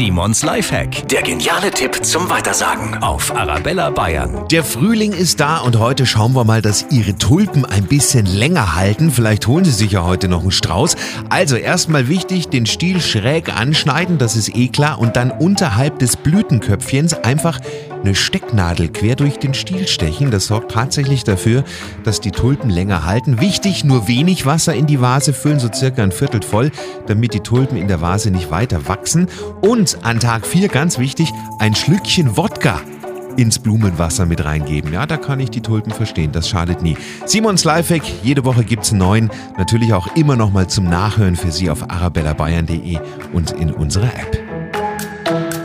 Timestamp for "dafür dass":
21.24-22.20